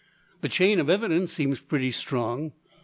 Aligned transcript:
The 0.41 0.49
chain 0.49 0.79
of 0.79 0.89
evidence 0.89 1.31
seems 1.31 1.59
pretty 1.59 1.91
strong. 1.91 2.53